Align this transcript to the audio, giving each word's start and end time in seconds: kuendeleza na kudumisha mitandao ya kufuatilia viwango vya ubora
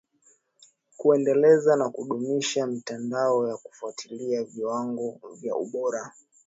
kuendeleza 0.97 1.75
na 1.75 1.89
kudumisha 1.89 2.67
mitandao 2.67 3.47
ya 3.47 3.57
kufuatilia 3.57 4.43
viwango 4.43 5.19
vya 5.35 5.55
ubora 5.55 6.11